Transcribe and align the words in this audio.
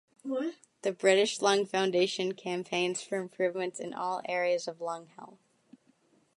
The 0.81 0.93
British 0.93 1.43
Lung 1.43 1.63
Foundation 1.67 2.33
campaigns 2.33 3.03
for 3.03 3.17
improvements 3.19 3.79
in 3.79 3.93
all 3.93 4.23
areas 4.25 4.67
of 4.67 4.81
lung 4.81 5.05
health. 5.15 5.37